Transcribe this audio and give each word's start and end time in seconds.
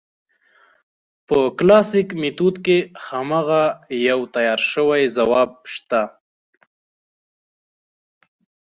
په 1.27 1.37
کلاسیک 1.57 2.07
میتود 2.21 2.55
کې 2.65 2.77
هماغه 3.07 3.63
یو 4.07 4.19
تیار 4.35 4.59
شوی 4.71 5.03
ځواب 5.15 5.51
شته. 5.73 6.01